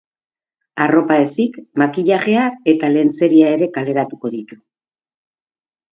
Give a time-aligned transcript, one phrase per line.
[0.85, 4.59] Arropa ezik, makillajea eta lentzeria ere kaleratuko ditu.